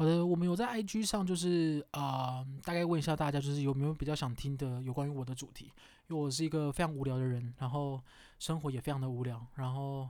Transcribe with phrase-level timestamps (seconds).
[0.00, 5.66] 好的，我们有在 IG 上，就是啊、大概问一下大家，就是有没有比较想听的有关于我的主题？
[6.08, 8.02] 因为我是一个非常无聊的人，然后
[8.38, 10.08] 生活也非常的无聊，然后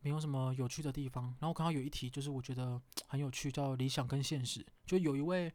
[0.00, 1.32] 没有什么有趣的地方。
[1.38, 4.66] 然后刚好有一题，就是我觉得很有趣，叫理想跟现实。
[4.84, 5.52] 就有一位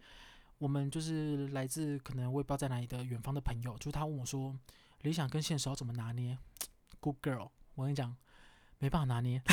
[0.60, 4.58] 我们就是来自可能我也不知道在哪里的远方的朋友，就是他问我说，
[5.02, 6.38] 理想跟现实要怎么拿捏
[7.02, 8.16] ？Good girl，我跟你讲，
[8.80, 9.44] 没办法拿捏，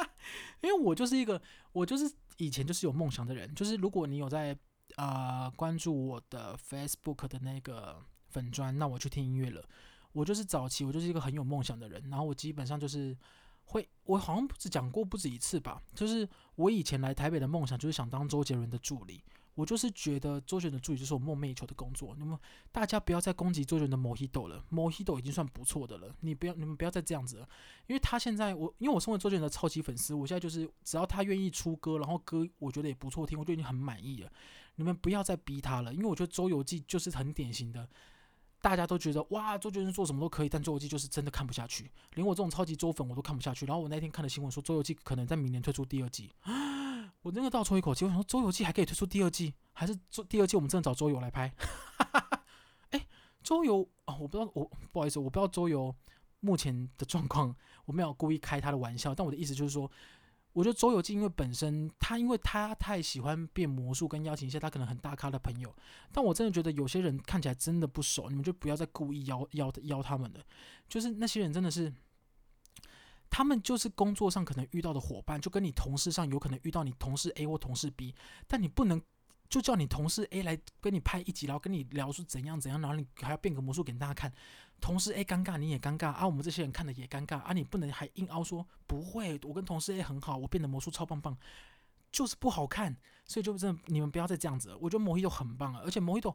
[0.64, 1.42] 因为我就是一个，
[1.72, 2.10] 我就是。
[2.44, 4.56] 以前就是有梦想的人，就是如果你有在
[4.96, 9.62] 啊、呃、关注我的 Facebook 的那个粉砖，那我去听音乐了。
[10.12, 13.16] 我就是早期，我就是一个很有梦想的人，然后我基本上就是
[13.64, 19.22] 会，我好像不止讲过不止一次吧，就是我以前来台北的梦想就是想当周杰伦的助理。
[19.54, 22.14] 我就是觉得周杰伦的助理就是我梦寐以求的工作。
[22.18, 22.38] 那么
[22.72, 26.14] 大家不要再攻击周杰伦的 Mojito 了，Mojito 已经算不错的了。
[26.20, 27.48] 你不要，你们不要再这样子了，
[27.86, 34.32] 因为他现在我，因为我身为周杰伦的超级粉丝，我现在就是只要他愿意出歌，然后歌我觉得也不错听，我就已经很满意了。
[34.76, 37.86] 你们不要再逼他了，因为我觉得《周游记》就是很典型的，
[38.62, 43.66] 大家都觉得哇，周杰伦做什么都可以，但《周游记》就是真的看不下去，连我这种超级周粉我都看不下去。
[43.66, 46.32] 然后我那天看了新闻说，《周游记》可能在明年推出第二季。
[47.22, 51.52] 我真的倒抽一口气，我想说《周游记》还可以推出第二季，还是做第二季我们真的找周游来拍？
[52.90, 53.06] 哎，
[53.42, 55.94] 周游啊，我不知道，我不好意思，我不知道周游
[56.40, 57.54] 目前的状况，
[57.84, 59.90] 我没有故意开他的玩笑，但我的意思就是说，
[60.54, 65.74] 我觉得《周游记》因为本身他因为他太喜欢变魔术跟邀请一些他可能很大咖的朋友，
[66.12, 70.40] 但我真的觉得有些人看起来真的不熟，你们就不要再故意邀邀邀他们了，
[70.88, 71.92] 就是那些人真的是。
[73.30, 78.12] 他们就是工作上可能遇到的伙伴，就跟你同事上有可能遇到你同事 A 或同事 B，
[78.48, 79.00] 但你不能
[79.48, 84.32] 就叫你同事 A 来跟你拍一集，然后跟你聊说怎样怎样，然后你还要变个魔术给大家看，
[84.80, 91.38] 同事 A 尴尬你也尴尬啊，我们这些人看的也尴尬啊，你不能还硬凹说不会，我跟同事 A 很好，我变的魔术超棒棒，
[92.10, 96.34] 就是不好看，所以就真的你们不要再这样子了，我觉得 Mojito 很棒啊，而且 Mojito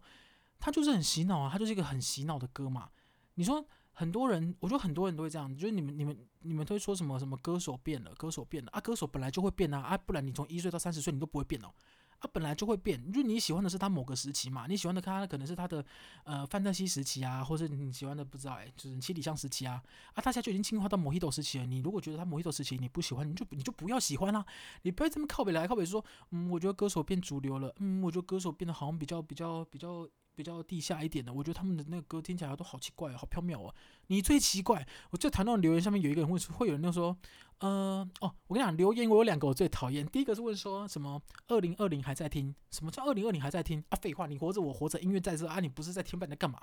[0.60, 2.90] 他就是很洗脑啊，他就是一个很洗脑的歌嘛，
[3.34, 3.68] 你说。
[3.98, 11.74] 很多人，我觉得很多人都会这样，就是你们、你们、你们都会说什么什么歌手变了，歌手变了啊，歌手本来就会变啊，啊，不然你从一岁到三十岁你都不会变哦，
[12.20, 15.84] 啊，本来就会变，就你喜欢的是他某个时期嘛，你喜欢的他可能是他的
[16.24, 19.82] 呃范特西时期啊，或者你喜欢的不知道哎，就是七里香时期啊，
[20.14, 24.46] 啊，大家就已经进化到 Mojito 时期了，你如果觉得他 Mojito 时期你不喜欢，你就你就不要喜欢啦，
[24.84, 30.08] 你不要这么靠北来靠北说，嗯，我觉得歌手变主流了，嗯，我觉得歌手变得好像比较比较比较。
[30.38, 33.74] 比较地下一点的，我觉得他们的那个歌听起来都好奇怪，好飘渺哦。
[34.08, 37.16] 你最奇怪，我最谈到留言下面有一个人会说，会有人就说，
[37.60, 40.06] 呃，哦，我跟你讲，留言我有两个我最讨厌。
[40.08, 42.54] 第一个是问说什么二零二零还在听？
[42.72, 43.84] 什么叫二零二零还在听？
[43.90, 46.60] 啊，废话，你活着我活着，音乐在这啊，你不是在听，你在干嘛？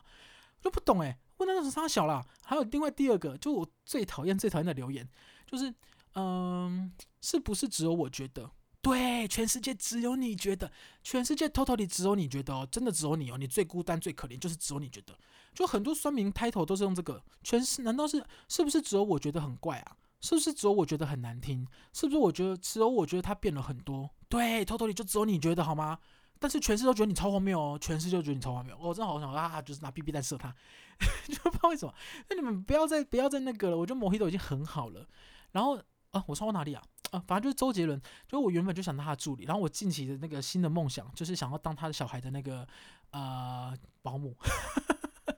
[0.58, 2.24] 我就不懂哎，问那个是啥小啦。
[2.44, 5.08] 还有另外第二个，就我最讨厌最讨厌的留言，
[5.46, 5.74] 就是
[6.14, 6.92] 嗯、
[7.22, 8.50] 是不是只有我觉得？
[8.82, 10.70] 对，全世界只有你觉得，
[11.02, 15.16] 全世界 totally 只有你觉得哦，真的只有你哦，你最孤单最可怜，就是只有你觉得。
[15.54, 19.96] 就很多酸民 title 都是用这个，全是难道是是不是只有我觉得很怪啊？
[20.22, 21.66] 是不是只有我觉得很难听？
[21.92, 24.08] 是不是我觉得只有我觉得他变了很多？
[24.30, 25.98] 对，totally 就只有你觉得好吗？
[26.38, 28.76] 但是全世界都觉得你超荒谬哦，全世界都觉得你超荒谬。
[28.80, 30.52] 我、真的好想啊，就是拿 BB 弹射他，
[31.28, 31.94] 就不知道为什么。
[32.28, 35.06] 那你们不要再不要再那个了，我觉得 Mojito 已经很好了。
[35.52, 35.76] 然后
[36.10, 36.82] 啊，我说到哪里啊？
[37.10, 42.66] 啊，反正就是周杰伦，就我原本就想当他的助理，然后我近期的那个新的梦想就是想要当他的小孩的那个
[43.10, 43.72] 呃
[44.02, 44.36] 保姆，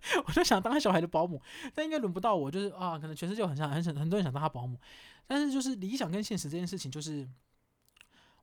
[0.27, 1.41] 我就想当他小孩的保姆，
[1.75, 4.79] 但应该轮不到我，就是啊，可能全世界很想很想很多人想当他保姆，
[5.27, 7.29] 但是就是理想跟现实这件事情，就是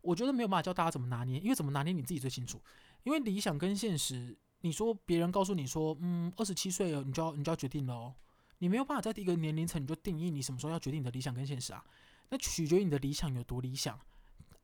[0.02, 2.62] 我觉得没有办法教大家怎么拿捏，因为怎么拿捏你自己最清楚，
[3.04, 8.16] 因为理想跟现实，你说别人告诉你说，嗯，二十七岁了，你就要你就要决定了哦，
[8.60, 11.84] 你没有办法在第一个年龄层你就定义你什么时候要决定你的理想跟现实啊。
[12.30, 14.00] 那取决于你的理想有多理想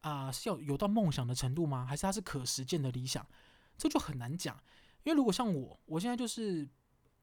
[0.02, 1.86] 啊、是要有到梦想的程度吗？
[1.86, 3.26] 还是它是可实践的理想？
[3.78, 4.56] 这就很难讲。
[5.04, 6.66] 因为如果像我，我现在就是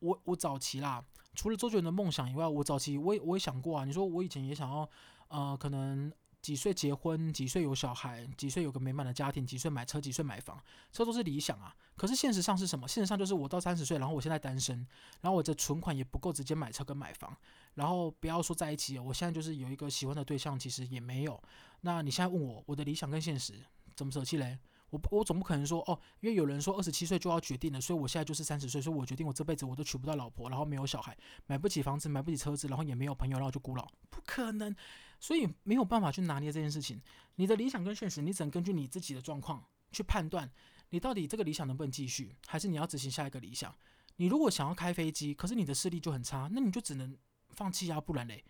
[0.04, 1.04] 我，我早期啦，
[1.34, 3.84] 除了周杰伦的梦想以外，我早期我也我也想过啊。
[3.84, 4.88] 你说我以前也想要，
[5.28, 6.12] 呃，可能。
[6.44, 7.32] 几岁结婚？
[7.32, 8.28] 几岁有小孩？
[8.36, 9.46] 几岁有个美满的家庭？
[9.46, 9.98] 几岁买车？
[9.98, 10.62] 几岁买房？
[10.92, 11.74] 这都是理想啊。
[11.96, 12.86] 可是现实上是什么？
[12.86, 14.86] 现实上就是我到三十岁，然后我现在单身，
[15.22, 17.34] 然后我的存款也不够直接买车跟买房，
[17.76, 21.42] 然后不要说在一起，我现在就是有一个喜欢的对象，其实也没有。
[21.80, 23.54] 那你现在问我，我的理想跟现实
[23.96, 24.58] 怎么舍弃嘞？
[24.94, 34.74] 我我总不可能说哦，因为有人说二十七岁就要决定了，所以我现在就是三十岁，所以我决定我这辈子我都娶不到老婆，然后没有小孩，买不起房子，买不起车子，然后也没有朋友，然后就孤老，不可能。
[35.18, 37.00] 所以没有办法去拿捏这件事情。
[37.36, 40.48] 你的理想跟现实，你只能根据你自己的状况去判断，
[40.90, 43.74] 你到底这个理想能不能继续，还是你要执行下一个理想。
[44.16, 47.16] 你如果想要开飞机，可是你的视力就很差，那你就只能
[47.50, 48.44] 放弃啊，不然嘞？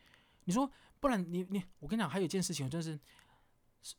[0.44, 0.70] 你说
[1.00, 2.98] 不然你你，我跟你讲，还有一件事情，就是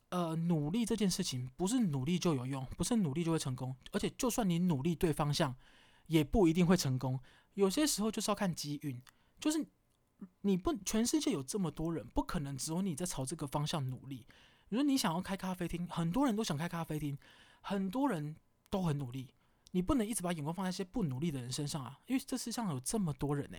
[0.10, 5.56] 呃，努力这件事情不是努力就有用，不是努力就会成功，而且就算你努力对方向，
[6.08, 7.20] 也不一定会成功。
[7.54, 9.02] 有些时候就是要看机运，
[9.40, 9.66] 就是
[10.42, 14.26] 你不全世界有这么多人，不可能只有你在朝这个方向努力。
[14.70, 17.18] 如果你想要开咖啡厅，很多人都想开咖啡厅，
[17.62, 18.36] 很多人
[18.72, 19.30] 都很努力，
[19.72, 23.58] 你不能一直把眼光放在一些不努力的人身上啊，因为这世上有这么多人呢、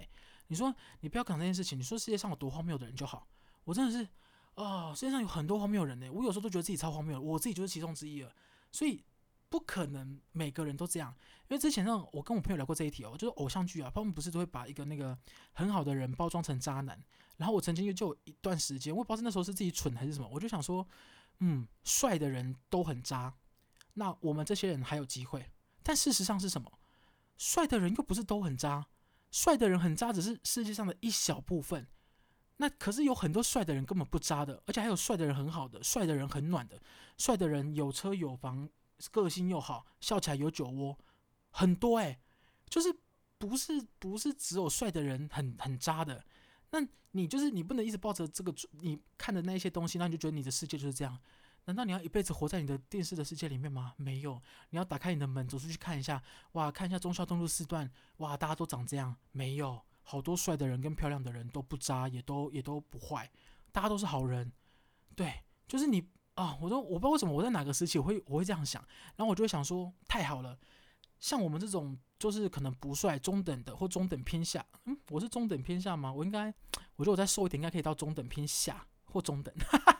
[0.48, 3.28] 你说你不要讲这件事情，你说世界上有多荒谬的人就好，
[3.64, 4.08] 我真的是
[4.56, 8.30] 啊、世界上有很多荒谬人呢、我有时候都觉得自己超荒谬，我自己就是其中之一了，
[8.70, 9.04] 所以。
[9.48, 15.16] 不可能每个人都这样，因为之前呢，我跟我朋友聊过这一题哦，就是偶像剧啊，他们不是都会把一个那个
[15.52, 17.00] 很好的人包装成渣男，
[17.36, 20.86] 然后我曾经就有一段时间，我也不知道那时候是自己蠢还是什么，我就想说，
[21.38, 23.32] 嗯，帅的人都很渣，
[23.94, 25.48] 那我们这些人还有机会，
[25.84, 26.70] 但事实上是什么？
[27.38, 28.88] 帅的人又不是都很渣，
[29.30, 31.86] 帅的人很渣只是世界上的一小部分，
[32.58, 36.80] 那可是有很多帅的人根本不渣的，而且还有帅的人很好的，帅的人很暖的，
[37.16, 38.68] 帅的人有车有房。
[39.12, 40.98] 个性又好，笑起来有酒窝，
[41.50, 42.18] 很多哎、
[42.66, 42.88] 就是
[43.36, 46.24] 不是不是只有帅的人很很渣的，
[46.70, 46.78] 那
[47.10, 48.50] 你就是你不能一直抱着这个
[48.80, 51.20] 你看的那一些东西，那你就觉得你的世界就是这样？
[51.66, 53.92] 难道你要一辈子活在你的电视的世界里面吗？
[53.98, 59.14] 没有，你要打开你的门，走出去看一下，哇，看一下中孝东路四段，哇，大家都长这样？
[59.32, 63.30] 没有，好多帅的人跟漂亮的人都不渣，也都也都不坏，
[63.70, 64.50] 大家都是好人，
[65.14, 66.08] 对，就是你。
[66.36, 68.86] 啊、我说我不知道为什么我在哪个时期我会我会这样想，
[69.16, 70.54] 然后我就会想说太好了，
[71.18, 76.12] 像我们这种就是可能不帅中等的或中等偏下，嗯，我是中等偏下吗？
[76.12, 76.52] 我应该
[76.96, 79.54] 我觉得我再瘦一点应该可以到中等偏下或中等，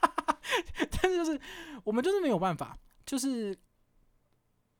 [1.01, 1.41] 但是就是
[1.85, 3.59] 我们就是没有办法，就是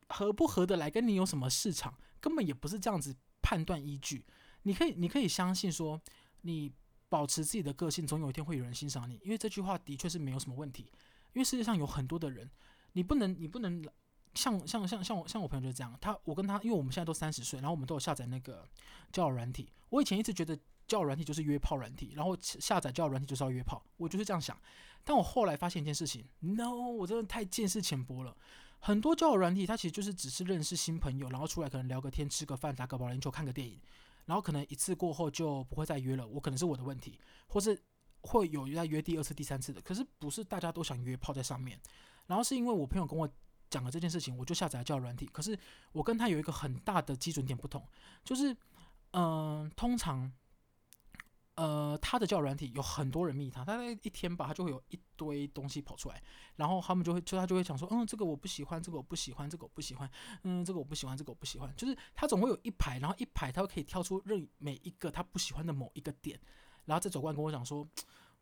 [0.09, 4.23] 合不合得来跟你有什么市场，根本也不是这样子判断依据。
[4.67, 5.99] 你可以你可以相信说
[6.41, 6.69] 你
[7.07, 10.91] 保持自己的个性，总有一天会有人欣赏你，因为这句话的确是没有什么问题。
[11.31, 12.49] 因为世界上有很多的人，
[12.91, 13.81] 你不能，你不能
[14.33, 18.67] 像像像像我像我朋友就是这样，他我跟他，因为我们现在都三十岁，然后我们都有下载那个
[19.11, 19.69] 交友软体。
[19.89, 24.59] 我以前一直觉得交友软体就是约炮软体，然后下载交友软体就是要约炮，我就是这样想。
[25.05, 28.35] 但我后来发现一件事情，no，我真的太见识浅薄了。
[28.79, 33.79] 很多交友软体它其实就是只是认识新朋友，然后出来可能聊个天、吃个饭、打个保龄球、看个电影，
[34.27, 36.27] 然后可能一次过后就不会再约了。
[36.27, 37.81] 我可能是我的问题，或是。
[38.21, 41.79] 会有在约第二次、第三次的，可是不是大家都想约炮在上面。
[42.25, 43.29] 然后是因为我朋友跟我
[43.69, 45.25] 讲了这件事情，我就下载了交友软体。
[45.27, 45.57] 可是
[45.93, 47.87] 我跟他有一个很大的基准点不同，
[48.25, 48.57] 就是
[49.11, 50.29] 嗯、通常
[51.57, 56.23] 呃他的交友软体有很多人密他，大概一天吧，他就会有一堆东西跑出来，
[56.55, 60.09] 然后他们就会就他就会讲说，嗯，这个我不喜欢，这个我不喜欢，这个我不喜欢，
[60.43, 66.39] 嗯，这个我不喜欢，这个我不喜欢，就是他总会有一排，然后一排他会可以挑出任每一个他不喜欢的某一个点。
[66.85, 67.85] 然后再走过来跟我讲说，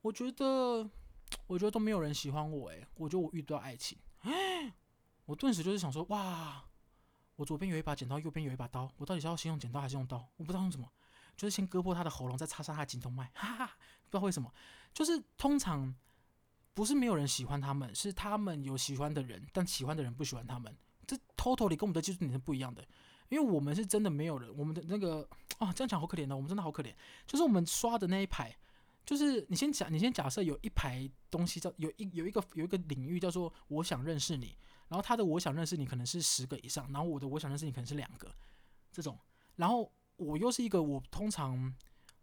[0.01, 0.87] 我觉得，
[1.47, 4.71] 我觉得都没有人喜欢我诶，我觉得我遇到爱情，哎，
[5.25, 6.63] 我顿时就是想说，哇，
[7.37, 10.29] 我左边有一把剪刀，右边有一把刀，我到底是要先用剪刀还是用刀？
[10.37, 10.87] 我不知道用什么，
[11.35, 13.65] 就是先割破他的喉咙，再插上他的颈动脉，哈哈，
[14.09, 14.51] 不知道为什么，
[14.93, 15.93] 就是通常
[16.73, 22.85] 不是没有人喜欢他们，是他们有喜欢的人，但喜欢的人不喜欢他们，这 totally 跟我们的技术点是不一样的。
[23.29, 25.27] 因为我们是真的没有人，我们的那个
[25.57, 26.93] 啊，这样讲好可怜的，我们真的好可怜。
[27.25, 28.55] 就是我们刷的那一排，
[29.03, 34.55] 就是你先假，你先假设有一排东西叫有一有一个有一个领域叫做我想认识你，
[34.89, 38.31] 然后他的我想认识你可能是十个以上，然后我的我想认识你可能是两个
[38.91, 39.17] 这种，
[39.55, 41.73] 然后我又是一个我通常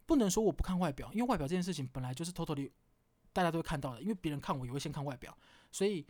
[0.06, 2.70] 不能说我不看外表，因为外表这件事情本来就是偷偷的
[3.32, 5.36] 大家都会看到的，因为别人看我也会先看外表，
[5.70, 6.06] 所以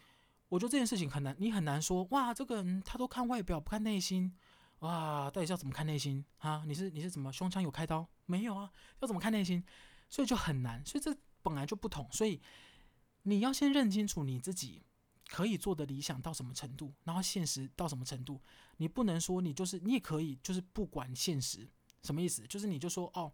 [0.48, 4.34] 我觉得这件事情很难，你很难说哇，这个人他都看外表不看内心。
[4.80, 6.64] 哇，到底是要怎么看内心啊？
[6.66, 8.68] 你是你是怎么胸腔有开刀没有啊？
[9.00, 9.62] 要怎么看内心？
[10.10, 12.40] 所以就很难，所以这本来就不同，所以
[13.22, 14.82] 你要先认清楚你自己
[15.28, 18.40] 可以做的理想到什么程度，然后现实到什么程度。
[18.76, 21.68] 你不能说你就是你也可以就是不管现实
[22.02, 22.46] 什么意思？
[22.46, 23.32] 就是你就说哦，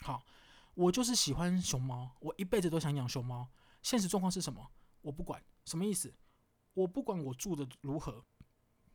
[0.00, 0.24] 好，
[0.74, 3.48] 我就是喜欢熊猫，我一辈子都想养熊猫。
[3.82, 4.70] 现实状况是什么？
[5.02, 6.14] 我不管，什么意思？
[6.72, 8.24] 我不管我住的如何。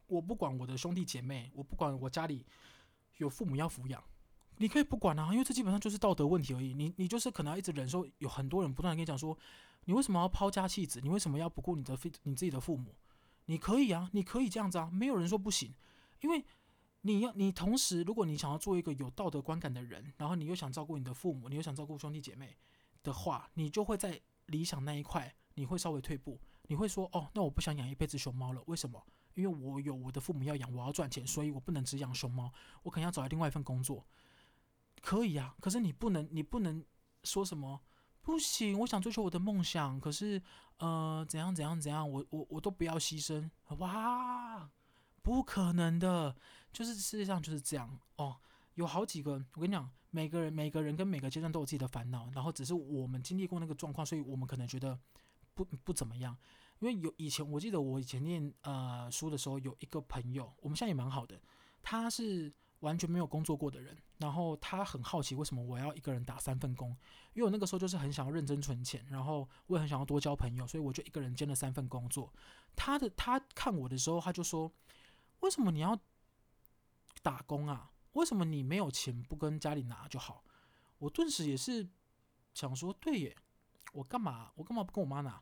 [0.07, 2.43] 我不管我的兄弟姐妹，我不管我家里
[3.17, 4.03] 有父母要抚养，
[4.61, 6.73] 你可以不管啊，因为这基本上就是道德问题而已。
[6.73, 9.37] 你你就是可能要一直忍受，有很多人不断跟你讲说，
[9.85, 10.99] 你为什么要抛家弃子？
[11.01, 12.93] 你为什么要不顾你的父你自己的父母？
[13.45, 15.73] 你可以啊，你可以这样子啊，没有人说不行。
[16.19, 16.43] 因为
[17.01, 22.57] 你要你同时，如果你想要做一个有道德观感的人，然后你又想照顾你的父母，你又想照顾兄弟姐妹
[23.01, 26.37] 的话，你就会在理想那一块，你会稍微退步，
[26.67, 29.01] 你会说，哦，那我不想养一辈子熊猫了，为什么？
[29.35, 32.51] 因为我有我的父母要养，我要赚钱，所以我不能只养熊猫，
[32.83, 34.05] 我可能要找另外一份工作。
[34.99, 36.83] 可以啊，可是你不能，你不能
[37.23, 37.81] 说什么
[38.21, 40.41] 不行，我想追求我的梦想，可是
[40.77, 44.69] 呃，怎样怎样怎样，我我我都不要牺牲，哇，
[45.21, 46.35] 不可能的，
[46.71, 48.37] 就是世界上就是这样哦。
[48.75, 54.97] 有好几个，我跟你讲，每个人每个人跟每个阶段都有自己的烦恼，然后只是我们经历过那个状况，所以我们可能觉得
[55.53, 56.37] 不不怎么样。
[56.79, 61.37] 因为有以前，我记得我以前念呃书的时候，有一个朋友，我们现在也蛮好的。
[61.83, 66.89] 他是完全没有工作过的人，然后他很好奇为什么我要一个人打三份工。
[67.33, 72.33] 因为我那个时候就是很想要认真存钱，然后我也很想要多交朋友，所以我就一个人兼了三份工作。
[72.75, 74.71] 他的他看我的时候，他就说
[75.41, 75.99] ：“为什么你要
[77.21, 80.43] 打工啊？”为什么你没有钱不跟家里拿就好？
[80.97, 81.87] 我顿时也是
[82.53, 83.35] 想说，对耶，
[83.93, 85.41] 我干嘛我干嘛不跟我妈拿？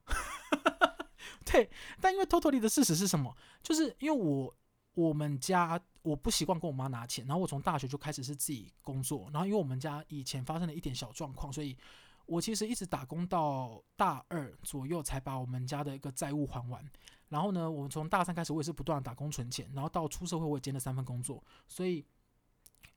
[1.45, 3.35] 对，但因为 totally 的事实是什么？
[3.63, 4.53] 就是因为我
[4.97, 11.77] 我们家我不习惯跟我妈拿钱，然后我从大学就开始是自己工作，然后因为我们家以前发生了一点小状况，所以
[12.25, 16.83] 我其实一直打工到大二左右才把我们家的一个债务还完。
[17.29, 22.05] 然后呢，我们从大三开始我也是不断打工存钱，然后到出社会我也兼了三份工作，所以。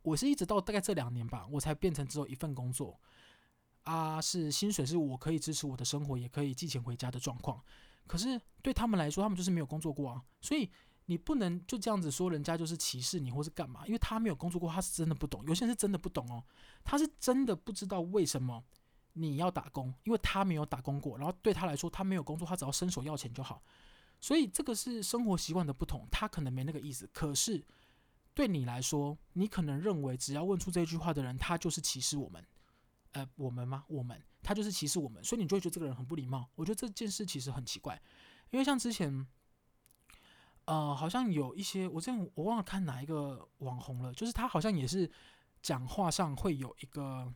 [0.02, 2.98] 我是一直到大概这两年吧，我才变成只有一份工作，
[3.82, 7.62] 啊，是薪水是我可以支持我的生活，也可以寄钱回家的状况。
[8.06, 10.70] 可是对他们来说，他们就是没有工作过啊，所以
[11.10, 15.44] 你不能就这样子说人家就是歧视你或是干嘛，因为他没有工作过，他是真的不懂。
[15.46, 16.44] 有些人是真的不懂哦，
[16.84, 18.62] 他是真的不知道为什么
[19.14, 23.62] 你要打工，因为他没有打工过，然后对他来说，他没有工作，他只要伸手要钱就好。
[24.20, 27.64] 所以这个是生活习惯的不同，他可能没那个意思，可是。
[28.32, 32.42] 对你来说，你可能认为只要问出这句话的人，他就是歧视我们，
[33.10, 33.84] 呃，我们吗？
[33.88, 36.48] 我们，他就是歧视我们，所以你就会觉得这个人很不礼貌。
[36.54, 38.00] 我觉得这件事其实很奇怪，
[38.50, 39.26] 因为像之前，
[40.70, 45.10] 呃，好像有一些，我这样我忘了看哪一个网红了，就是他好像也是
[45.60, 47.32] 讲话上会有一个，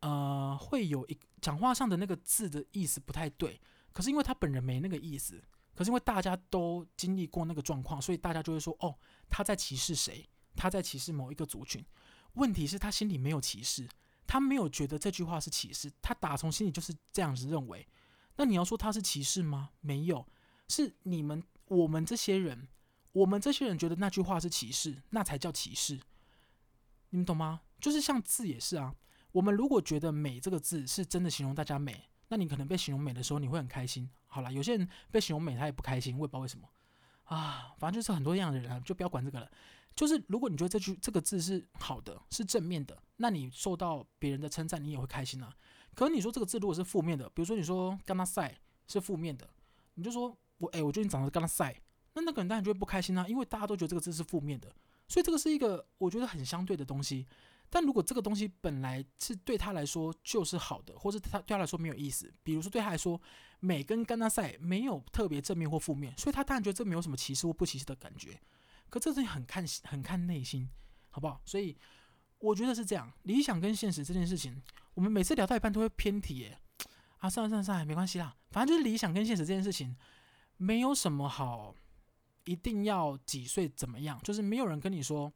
[0.00, 3.58] 呃，会有一讲话上的那个字的意思不太对，
[3.94, 5.42] 可是因为他本人没那个意思。
[5.74, 8.98] 可是因为大家都经历过那个状况，所以大家就会说：“哦，
[9.30, 10.28] 他在歧视谁？
[10.56, 11.84] 他在歧视某一个族群。”
[12.34, 13.88] 问题是，他心里没有歧视，
[14.26, 17.86] 他没有觉得这句话是歧视，他打从心里就是这样子认为。
[18.34, 19.70] 那你要说他是歧视吗？
[19.80, 20.26] 没有，
[20.66, 22.68] 是你们我们这些人，
[23.12, 26.00] 我们这些人觉得那句话是歧视，那才叫歧视。
[27.10, 27.62] 你们懂吗？
[27.80, 28.94] 就是像字也是啊，
[29.32, 32.08] 我们如果觉得“美”这个字是真的形容大家美。
[32.30, 34.08] 那你可能被形容美的时候，你会很开心。
[34.26, 36.68] 好啦，有些人被形容美，他也不开心，我也不知道为什么
[37.24, 37.74] 啊。
[37.78, 39.50] 反正就是很多样的人啊，就不要管这个了。
[39.94, 45.50] 就是如果你觉得这句这个字是好的，是正面的，那你受到别人的称赞，你也会开心啊。
[45.94, 49.48] 可是你说这个字如果是负面的，比如说你说“干那赛”是负面的，
[49.94, 51.74] 你就说我哎、我觉得你长得“跟他赛”，
[52.14, 54.72] 那那个人当然就会不开心啊，因为大家都觉得这个字是负面的，
[55.08, 57.26] 所以这个是一个我觉得很相对的东西。
[57.70, 63.20] 但如果这个东西本来是对他来说就是好的，或者他对他来说没有意思，比如说对他来说
[63.60, 68.40] 美跟甘纳赛没有特别正面或负面，所以他当然觉得这没有什么歧视或不歧视的感觉。
[68.88, 70.66] 可这东西很看很看内心，
[71.10, 71.40] 好不好？
[71.44, 71.76] 所以
[72.38, 74.62] 我觉得是这样，理想跟现实这件事情，
[74.94, 76.58] 我们每次聊到一半都会偏题耶。
[77.18, 79.94] 啊，算了算了算了，没关系啦，反正就是理想跟现实这件事情，
[80.58, 81.74] 没有什么好
[82.44, 85.32] 一定要几岁怎么样，就是没有人跟你说。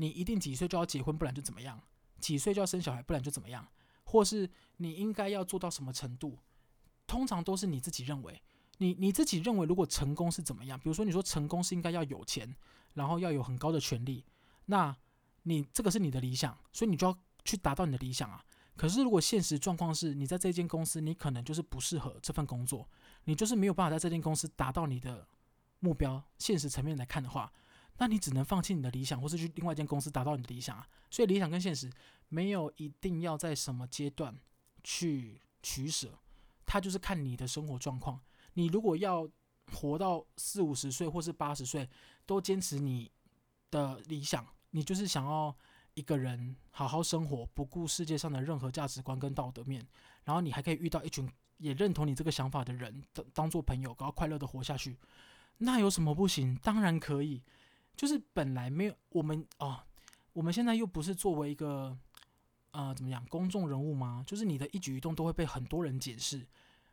[0.00, 1.80] 你一定几岁就要结婚，不然就怎么样？
[2.20, 3.66] 几岁就要生小孩，不然就怎么样？
[4.04, 6.38] 或是你应该要做到什么程度？
[7.04, 8.40] 通常都是你自己认为，
[8.76, 10.78] 你你自己认为，如果成功是怎么样？
[10.78, 12.54] 比如说，你说成功是应该要有钱，
[12.94, 14.24] 然后要有很高的权力，
[14.66, 14.96] 那
[15.42, 18.44] 你这个是你的理想，所以你就要去达到你的理想啊。
[18.78, 22.88] 可是如果现实状况是你在这间公司，你可能就是不适合这份工作，
[23.24, 25.26] 你就是没有办法在这间公司达到你的
[25.80, 26.22] 目标。
[26.38, 27.52] 现实层面来看的话。
[28.00, 30.86] 那你只能放弃你的理想，或是去另外一间公司达到你的理想啊。
[31.10, 31.90] 所以理想跟现实
[32.28, 34.32] 没有一定要在什么阶段
[34.84, 36.16] 去取舍，
[36.64, 38.20] 它就是看你的生活状况。
[38.54, 39.28] 你如果要
[39.72, 41.90] 活到四五十岁或是八十岁，
[42.24, 43.10] 都坚持你
[43.72, 45.52] 的理想，你就是想要
[45.98, 49.84] 一个人好好生活，不顾世界上的任何价值观跟道德面，
[50.24, 54.96] 然后你还可以遇到一群也认同你这个想法的人，当当做朋友，然后快乐的活下去，
[55.58, 56.56] 那有什么不行？
[56.62, 57.42] 当然可以。
[57.96, 59.80] 就是本来没有我们哦，
[60.32, 61.98] 我们现在又不是作为一个
[62.70, 64.22] 呃怎么样公众人物吗？
[64.24, 66.46] 就是你的一举一动都会被很多人检视。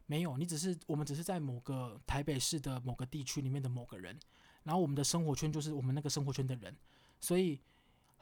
[0.07, 4.19] 没有，你只是我们只是在某个台北市的某个地区里面的某个人，
[4.63, 6.75] 然后我们的生活圈就是我们那个生活圈的人，
[7.21, 7.61] 所以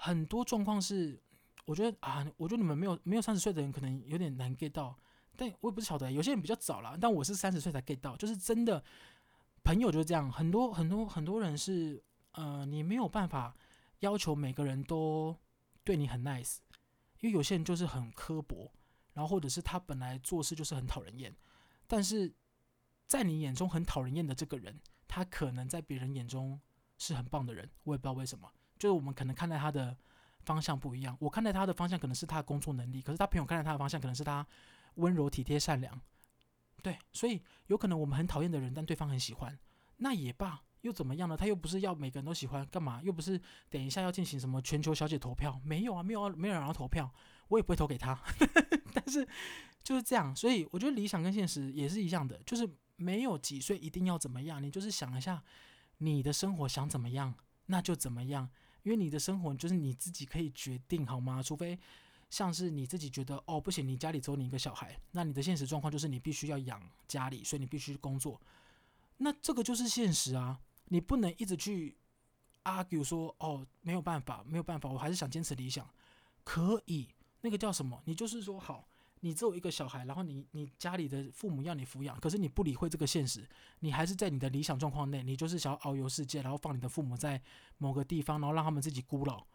[0.03, 1.21] 很多状况是
[1.65, 4.97] 我觉得啊，我觉得你们没有没有三十岁的人可能有点难 get 到，
[5.35, 8.83] 但我也不是晓得，有些人比较早了，但我是三十岁才 get 到，就是真的
[9.63, 12.03] 朋友就是这样，很多很多很多人是。
[12.35, 13.55] 呃，你没有办法
[13.99, 15.37] 要求每个人都
[15.83, 16.57] 对你很 nice，
[17.19, 18.73] 因为有些人就是很刻薄，
[19.13, 21.31] 然后或者是他本来做事就是很讨人厌，
[21.85, 22.33] 但是
[23.05, 26.59] 在你眼中很讨人厌的这个人，他可能在别人眼中
[26.97, 28.51] 是很棒的人，我也不知道为什么，
[28.83, 29.95] 就是我们可能看待他的
[30.41, 34.45] 方向不一样，我看待他的方向可能是他的工作能力，可是他朋友看待他的方向可能是他
[34.95, 36.01] 温柔体贴善良，
[36.81, 39.57] 对，所以有可能我们很讨厌的人，但对方很喜欢，
[39.95, 40.61] 那也罢。
[40.81, 41.37] 又怎么样呢？
[41.37, 43.01] 他又不是要每个人都喜欢，干嘛？
[43.01, 45.57] 又不是等一下要进行什么全球小姐投票？
[45.63, 47.09] 没有啊，没有啊，没有人要投票，
[47.47, 48.21] 我也不会投给他。
[48.93, 49.25] 但是
[49.81, 55.41] 就是这样，所以我觉得理想跟现实也是一样的，就是没有几岁一定要怎么样，你就是想一下
[55.99, 57.33] 你的生活想怎么样，
[57.67, 58.49] 那就怎么样，
[58.83, 61.41] 因为你的生活就是你自己可以决定，好吗？
[61.41, 61.77] 除非
[62.29, 68.39] 像是你自己觉得哦不行，你家里只有你一个小孩，那你的现实状况就是你必须要养家里，所以你必须工作，
[69.17, 70.59] 那这个就是现实啊。
[70.89, 71.95] 你不能一直去
[72.63, 75.89] argue 说哦，没有办法，没有办法，我还是想坚持理想。
[76.43, 77.07] 可以，
[77.41, 78.01] 那个叫什么？
[78.05, 78.87] 你就是说好，
[79.23, 83.47] 你只有一个小孩，然后你你家里的父母要你抚养，可是你不理会这个现实，
[83.79, 87.41] 你还是在你的理想状况内，你就是想要遨游世界，然后放你的父母在
[87.77, 89.45] 某个地方，然后让他们自己孤老。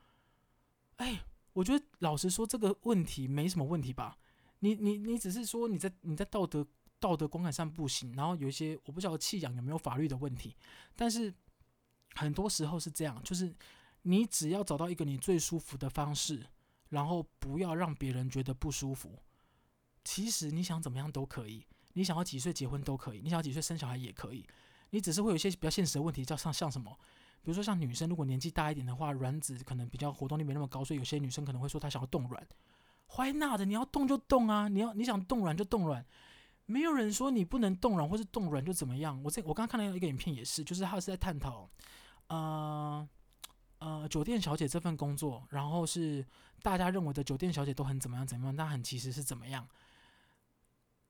[0.97, 1.23] 哎，
[1.53, 4.17] 我觉得老实说，这个问题没什么问题吧？
[4.61, 6.67] 你你你只是说你在你在道德。
[7.01, 10.57] 道德观感上不行，然后有一些我不晓得弃养有没有法律的问题，
[10.97, 11.33] 但是
[12.17, 13.55] 很多时候是这样，就是
[14.03, 16.45] 你只要找到一个你最舒服的方式，
[16.89, 19.17] 然后不要让别人觉得不舒服，
[20.09, 21.63] 其实你想怎么样都可以，
[21.93, 24.43] 你想要几岁结婚都可以，你想要几岁生小孩也可以，
[24.89, 26.91] 你只是会有一些比较现实的问题，叫像像什么，
[27.43, 32.49] 比如说像女生如果年纪大一点的话，卵子可能比较活动力没那么高，所以有些女生可能会说她想要冻卵
[33.15, 33.61] ，Why not？
[33.61, 36.03] 你要冻就冻啊，你要你想冻卵就冻卵。
[36.65, 39.23] 没有人说你不能冻卵或是冻卵就怎么样。
[39.23, 41.69] 我这我刚刚看到一个影片也是，就是他是在探讨，
[42.29, 43.07] 呃
[43.81, 46.27] 呃酒店小姐这份工作，然后是
[46.63, 49.69] 大家认为的酒店小姐都很怎么样怎么样，但很其实是怎么样，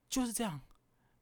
[0.08, 0.60] 就是这样。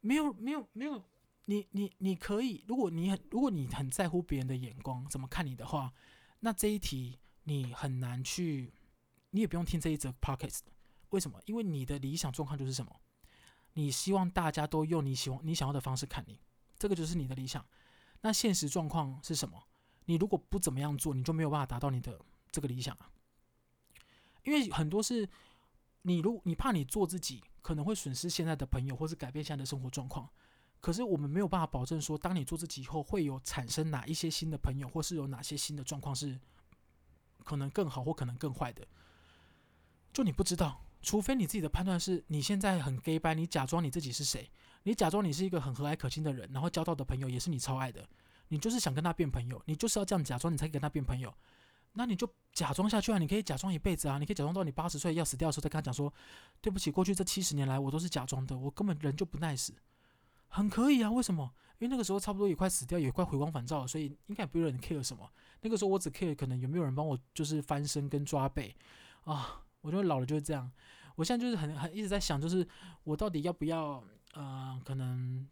[0.01, 1.03] 没有没有没有，
[1.45, 5.93] 你你你可以，如果你很如果你很在乎别人的眼光怎么看你的话，
[6.39, 8.73] 那这一题你很难去，
[9.31, 10.61] 你也不用听这一则 podcast。
[11.09, 11.41] 为什么？
[11.45, 13.01] 因为你的理想状况就是什么？
[13.73, 16.39] 你希望大家都用你喜欢、你想要的方式看你，
[16.77, 17.65] 这个就是你的理想。
[18.21, 19.61] 那现实状况是什么？
[20.05, 22.19] 你如果不怎么样做，你就没有办法达到你的
[22.51, 23.11] 这个理想啊。
[24.43, 25.27] 因为很多是，
[26.03, 30.29] 你如你怕你做自己，可能会损失现在的朋友，或是改变现在的生活状况。
[30.79, 36.39] 可是我们没有办法保证说，当你做自己以后，会有产生哪一些新的朋友，或是有哪些新的状况是
[37.43, 38.87] 可能更好或可能更坏的，
[40.13, 40.81] 就你不知道。
[41.01, 44.49] 除非你自己的判断是你现在很 gay 掰，你假装你自己是谁，
[44.83, 48.07] 你假装你是一个很和蔼可亲的人，然后交到的朋友也是你超爱的，
[48.47, 51.33] 你就是想跟他变朋友，你就是要这样假装，你才跟他变朋友，
[51.93, 53.17] 那你就假装下去啊！
[53.17, 54.17] 你可以假装一辈子啊！
[54.17, 56.13] 你可以假装到你八十岁要死掉的时候再跟他讲说，
[56.61, 59.69] 对不起，过去这七十年来我都是假装的，我根本人就不 nice，
[60.47, 61.11] 很可以啊！
[61.11, 61.51] 为什么？
[61.79, 65.29] 因为那个时候差不多也快死掉，也快回光返照了，所以应该不有人 care 什么。
[65.61, 68.75] 那个时候我只 care 可能有没有人帮我就是翻身跟抓背
[69.23, 69.61] 啊。
[69.81, 70.71] 我觉得老了就是这样。
[71.15, 72.67] 我现在就是很很一直在想，就是
[73.03, 75.47] 我到底要不要呃，可能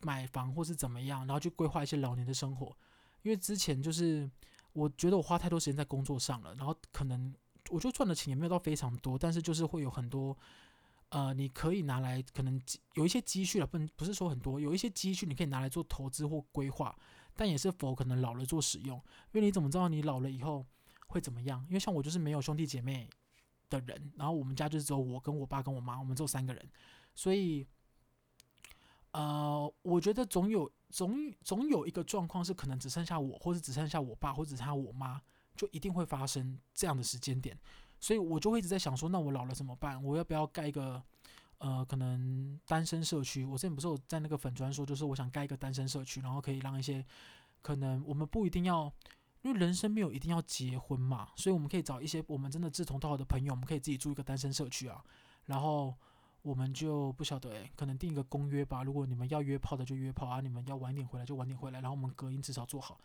[0.00, 2.76] 买房或是怎么样，然后去规划一些老年的生活。
[3.22, 4.30] 因为之前就是
[4.76, 7.34] 我觉得我花太多时间在工作上了，然后可能
[7.70, 10.36] 我就赚的钱也没有到非常多，但是就是会有很多
[11.08, 12.60] 呃，你可以拿来可能
[12.94, 16.94] 有一些积蓄了，不能不是说很多，有一些积蓄你可以拿来做投资或规划，
[17.34, 18.96] 但也是否可能老了做使用？
[19.32, 20.66] 因为你怎么知道你老了以后
[21.06, 21.64] 会怎么样？
[21.68, 23.08] 因为像我就是没有兄弟姐妹。
[23.68, 26.70] 的人，然后我们家就是只有我跟我爸跟我妈，我们只有三个人，
[27.16, 27.66] 所以，
[29.10, 35.20] 呃，我觉得总有总总有一个状况是可能只剩下我，或者只剩下我爸，或者只剩下我妈，
[35.54, 37.54] 就一定会发生这样的时间点，
[38.00, 40.02] 所以我就会一直在想说，那我老了怎么办？
[40.02, 41.02] 我要不要盖一个
[41.58, 43.44] 呃，可能单身社区？
[43.44, 47.04] 我之前不是有在那个粉专说，就是我想盖一个单身社区，然后可以让一些
[47.60, 48.90] 可能我们不一定要。
[49.42, 55.04] 因为人生没有一定要结婚嘛，所以我们可以找一些我们真的志同道合的朋友，我们可以自己住一个单身社区啊。
[55.44, 55.94] 然后
[56.46, 58.84] 我们就不晓得诶，可能定一个公约吧。
[58.84, 61.80] 如果你们要约炮的就约炮啊，你们要晚点回来就晚点回来。
[61.80, 63.00] 然后我们隔音至少做好，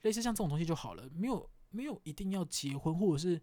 [0.00, 1.06] 类似像这种东西就好了。
[1.14, 3.38] 没有没有一定要结婚，或者是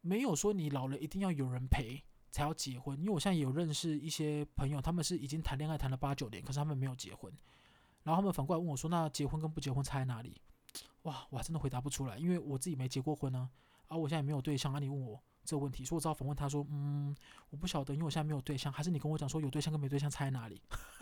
[0.00, 2.98] 没有说你老了一定要有人陪才要结婚。
[2.98, 7.30] 因为我现在有认识一些朋友，他们是已经谈恋爱谈了八九年，可是他们没有结婚。
[8.02, 10.40] 然后他们反过来问我说：“那结婚跟不结婚差在哪里？”
[11.02, 13.50] 哇，我还真的回答不出来，因为我自己没结过婚呢，
[13.88, 14.72] 啊，而、我现在也没有对象。
[14.72, 17.14] 啊，你问我这个问题，所以我只好反问他说，嗯，
[17.50, 20.60] 我不晓得，因为我现在没有对象，还是你跟我讲说有对象跟没对象差在哪里？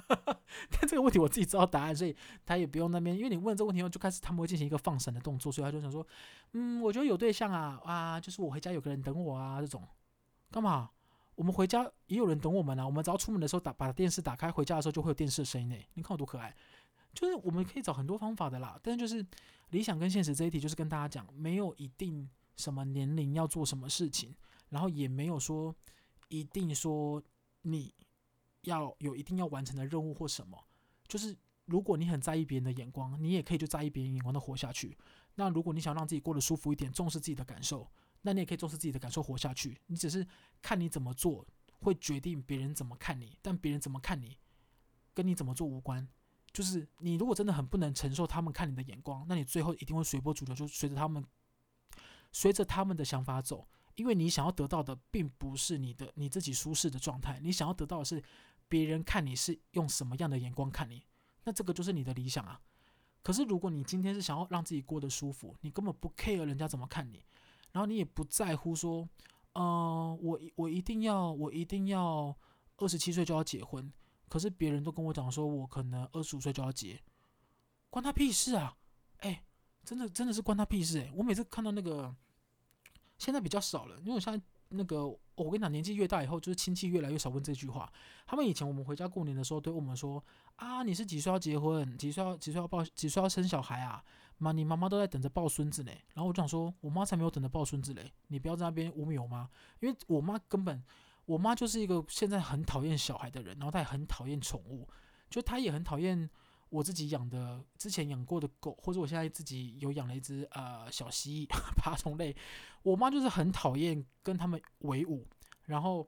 [0.70, 6.07] 但这个问题我自己知道答案，所以他也不用那边，因为你问这个问题后，就开始他们会进行一个放闪的动作，所以他就想说，
[6.52, 9.83] 嗯，我觉得有对象啊，啊，就是我回家有个人等我啊，这种
[10.50, 10.90] 干嘛？
[11.37, 12.87] 我们回家也有人等我们啊。
[12.87, 15.85] 我们只要出门的时候打把电视打开，回家的时候就会有电视的声音诶。
[15.94, 16.54] 你看我多可爱，
[17.12, 18.78] 就是我们可以找很多方法的啦。
[18.80, 19.26] 但就是
[19.70, 24.34] 理想跟现实这一题，就是跟大家讲，没有一定什么年龄要做什么事情，
[24.68, 25.74] 然后也没有说
[26.28, 27.22] 一定说
[27.62, 27.92] 你
[28.62, 30.58] 要有一定要完成的任务或什么。
[31.06, 31.36] 就是
[31.66, 34.96] 如果你很在意别人的眼光，你也可以就在意别人眼光的活下去。
[35.34, 37.90] 那如果你想让自己过得舒服一点，重视自己的感受。
[38.22, 39.78] 那你也可以重视自己的感受，活下去。
[39.86, 40.26] 你只是
[40.62, 41.46] 看你怎么做，
[41.80, 43.38] 会决定别人怎么看你。
[43.42, 44.38] 但别人怎么看你，
[45.12, 46.08] 跟你怎么做无关。
[46.52, 51.22] 就是你如果真的很不能承受他们看你的眼光，那你最后一定会随波逐流，就随着他们，
[52.34, 53.66] 随着他们的想法走。
[53.94, 58.20] 因为你想要得到的，并不是你的你自己舒适的状态，你想要得到的是
[58.68, 61.06] 别人看你是用什么样的眼光看你。
[61.44, 62.60] 那这个就是你的理想啊。
[63.22, 67.24] 可是如果你今天是想要让自己过得舒服，你根本不 care 人家怎么看你。
[67.70, 69.08] 然后你也不在乎说，
[69.52, 72.36] 呃，我我一定要我一定要
[72.78, 73.92] 二十七岁就要结婚，
[74.28, 77.00] 可是别人都跟我讲说我可能二十五岁就要结，
[77.90, 78.76] 关他屁事啊！
[79.18, 79.44] 哎，
[79.84, 81.12] 真的真的是关他屁事哎！
[81.14, 82.14] 我每次看到那个，
[83.24, 84.40] 现在比较少了，因为我现在。
[84.76, 87.88] 那个，我跟你讲，年纪越大以后，就是亲戚越来越少问这句话。
[88.26, 90.24] 他们以前我们回家过年的时候，对我们说
[90.56, 91.96] ：“啊，你是几岁要结婚？
[91.96, 92.82] 几岁要几岁要抱？
[92.82, 94.02] 几岁要生小孩啊？
[94.38, 98.10] 妈，你妈妈都在等着抱孙子呢。”然后我就想说：“我妈才没有等着抱孙子嘞！
[98.28, 100.82] 你不要在那边污蔑我妈，因为我妈根本，
[101.26, 104.88] 我妈就是一个现在很讨厌小孩的人，然后她也很讨厌宠物，
[105.30, 106.28] 就她也很讨厌。”
[106.74, 112.34] 我自己养的，之前养过的狗，或者我现在自己有养了一只呃小蜥蜴， 爬虫类。
[112.82, 115.24] 我妈就是很讨厌跟他们为伍，
[115.66, 116.04] 然后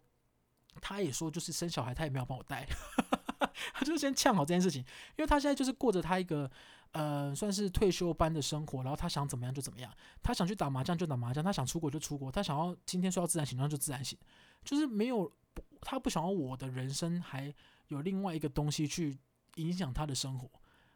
[0.81, 2.67] 她也说，就是生小孩她也没有帮我带，
[3.75, 4.83] 她就先呛好这件事情，
[5.17, 6.51] 因为她现在就是过着她一个
[6.91, 14.19] 呃算是退休般的生活，然后她想怎么样就怎么样，她想去打麻将就打麻将，她想出国就出国，她想要今天说要自然醒，那就自然醒，
[14.65, 15.33] 就是没有
[15.81, 17.55] 她不想要我的人生还
[17.87, 19.17] 有另外一个东西去。
[19.57, 20.51] 影响他的生活，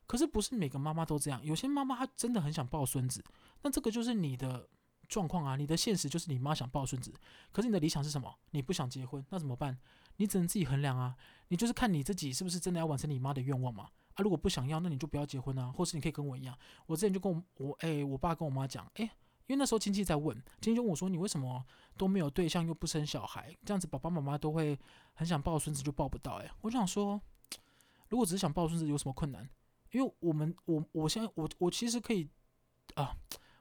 [0.07, 1.45] 可是不是每个妈妈都这样。
[1.45, 3.23] 有些妈妈她真的很想抱孙子，
[3.63, 4.69] 那这个就是你的
[5.09, 5.57] 状况啊。
[5.57, 7.13] 你的现实就是你妈想抱孙子，
[7.53, 8.35] 可是你的理想是什么？
[8.51, 9.79] 你不想结婚，那怎么办？
[10.17, 11.17] 你只能自己衡量啊。
[11.49, 13.89] 你就是看你自己是不是真的要完成你妈的愿望嘛？
[14.15, 15.73] 啊，如果不想要，那你就不要结婚啊。
[15.73, 19.11] 或是你可以跟我一样，我之前就跟我我哎、我爸跟我妈讲，哎、欸，
[19.47, 21.65] 因为那时候亲戚在问，亲戚就问我说，你为什么
[21.97, 23.57] 都没有对象又不生小孩？
[23.65, 24.79] 这样子爸爸妈妈都会
[25.15, 26.47] 很想抱孙子就抱不到、欸。
[26.47, 27.21] 哎，我想说。
[28.11, 29.49] 如果只是想抱孙子有什么困难？
[29.93, 32.29] 因为我们我我现在我我其实可以
[32.95, 33.17] 啊，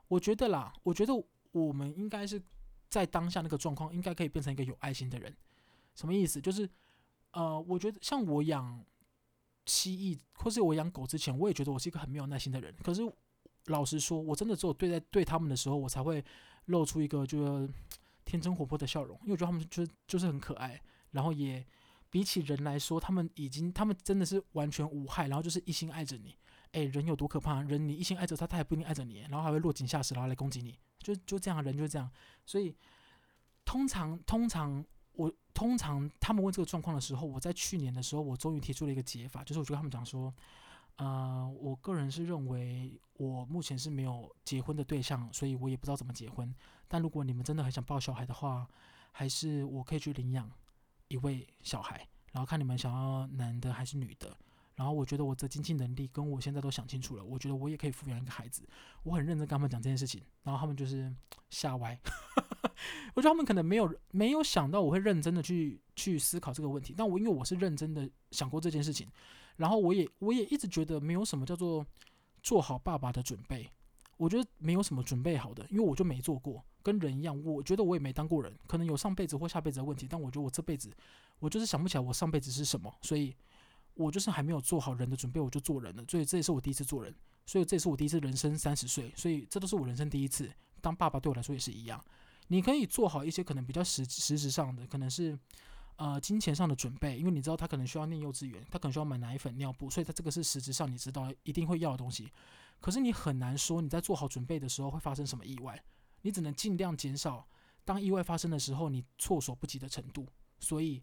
[0.07, 1.13] 我觉得啦，我觉得
[1.51, 2.39] 我们应该是
[2.87, 5.35] 在当下那个状况，应该可以变成一个有爱心的人。
[5.95, 6.39] 什么意思？
[6.39, 6.69] 就是
[7.31, 8.85] 呃，我觉得像我养
[9.65, 12.75] 蜥蜴或是我养狗之前，我也觉得我是一个很没有耐心的人。
[12.83, 13.01] 可是
[13.65, 16.23] 老实说，我真的只有对待对他们的时候，我才会
[16.65, 17.73] 露出一个就是
[18.23, 20.81] 天真活泼的笑容，因为我觉得他们就是就是很可爱，
[21.11, 21.65] 然后也。
[22.09, 26.35] 比起人来说，他们已经，他们真的是完全无害，然后就是一心爱着你。
[26.71, 27.61] 诶，人有多可怕？
[27.61, 30.77] 人你一心爱着他，他也不一定爱着你，然后还会落井下石，然后来攻击你。
[30.99, 32.09] 就就这样，人就这样。
[32.45, 32.75] 所以，
[33.65, 40.33] 通常通常我通常他们问这个状况的时候，我在去年的时候，我终于提出了一个解法，就是我就跟他们讲说，
[40.97, 46.53] 呃，我个人是认为我目前是没有结婚的对象，所以我也不知道怎么结婚。
[46.87, 48.67] 但如果你们真的很想抱小孩的话，
[49.11, 50.49] 还是我可以去领养。
[51.09, 54.35] 一位小孩，然后看你们想要男的还是女的，
[54.75, 58.65] 然后我觉得我的经济能力跟我现在都想清楚了，我觉得我也可以抚养一个孩子，
[59.03, 61.13] 我很认真跟他们讲这件事情，然后他们就是
[61.49, 61.99] 吓歪，
[63.15, 69.07] 我觉得他们可能没有没有想到我会认真的去去思考这个问题，但我因为我是认真的想过这件事情，
[69.57, 71.85] 然后我也我也一直觉得没有什么叫做
[72.43, 73.67] 做好爸爸的准备，
[74.17, 76.63] 我觉得没有什么准备好的，因为我就没做过。
[76.81, 80.91] 跟人一样，我觉得我也没当过人，可能有上辈子或下辈子的问题，但我觉得我这辈子，
[81.39, 83.35] 我就是想不起来我上辈子是什么，所以
[83.95, 87.13] 我就是还没有做好人的准备，我就做人了，所以这也是我第一次做人，
[87.45, 90.49] 所以这也是我第一次人生三十岁，所以这都是我人生第一次
[90.81, 92.03] 当爸爸，对我来说也是一样。
[92.47, 95.37] 你可以做好一些可能比较实实质上的，可能是
[95.97, 102.31] 呃金钱上的准备，因为你知道他可能需要念幼稚园，他可能需要买奶粉、尿布，所以他这个是实质上你知道一定会要的东西，
[102.79, 105.79] 可是你很难说你在做好准备的时候会发生什么意外。
[106.21, 107.47] 你只能尽量减少
[107.85, 110.27] 当意外发生的时候你措手不及的程度，
[110.59, 111.01] 所以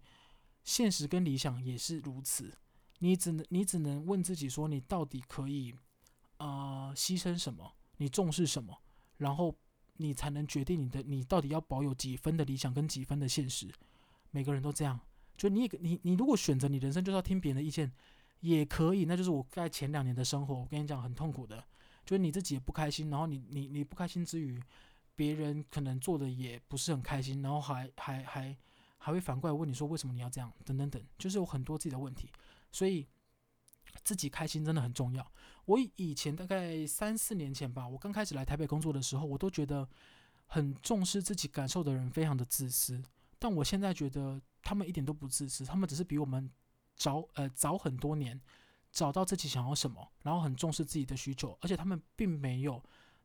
[0.64, 2.52] 现实跟理想也是如此。
[2.98, 5.74] 你只能你只能问自己说，你到底可以
[6.38, 7.72] 呃牺牲什么？
[7.98, 8.76] 你重视什么？
[9.16, 9.54] 然后
[9.96, 13.70] 你才能决定你的你到底要保有几分的理想跟几分的现实。
[14.30, 14.98] 每个人都这样，
[15.36, 17.90] 就你你你如果选择你人生就是要听别人的意见，
[18.40, 19.04] 也可以。
[19.04, 21.64] 那就是我在前两年的生活，我跟你讲很痛苦的，
[22.04, 24.62] 就是你自己也不开心，然后你你你不开心之余。
[25.16, 28.56] 别人可能做的也不是很开心，然后还还还
[28.98, 32.30] 还会反过来问你说为什么你要这样，等等等，就是有很多自己的问题，
[32.70, 33.04] 所以
[34.04, 35.32] 自己开心真的很重要。
[35.64, 39.88] 我以前大概三四年前吧，我刚开始来台北工作的时候，我都觉得
[40.46, 43.02] 很重视自己感受的人非常的自私，
[43.38, 46.48] 但我现在觉得他们一点都不自私，他们只是比我们
[46.94, 48.40] 早呃早很多年
[48.92, 52.82] 找到自己想要什么，然后很重视自己的需求，而且他们并没有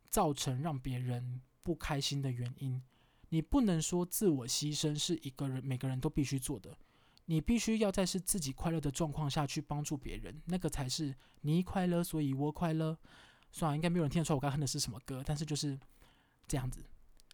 [0.10, 2.82] 造成让别人不开心的原因。
[3.30, 6.78] 你不能说自我牺牲是一个人每个人都必须做的。
[7.26, 12.98] 你必须要在是自己快乐的状况下去帮助别人，那个才是你快乐，所以我快乐。
[13.54, 15.80] 算了，应该没有人听得出来我刚哼的是什么歌，但是就是
[16.48, 16.84] 这样子。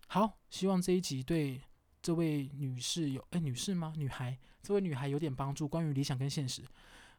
[0.08, 1.62] 好，希望这一集对
[2.02, 3.94] 这位女士有，哎，女士吗？
[3.96, 5.68] 女孩，这位女孩有点帮助。
[5.68, 6.64] 关于理想跟现实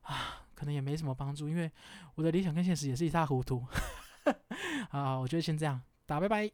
[0.02, 1.70] 啊，可能也没什么帮助，因为
[2.14, 3.64] 我的理想跟现实也是一塌糊涂。
[4.90, 6.46] 啊，我觉得先这样，大家拜拜。